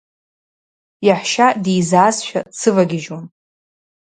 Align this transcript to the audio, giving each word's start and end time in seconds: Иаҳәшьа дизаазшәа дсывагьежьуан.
Иаҳәшьа 1.07 1.47
дизаазшәа 1.63 2.39
дсывагьежьуан. 2.51 3.25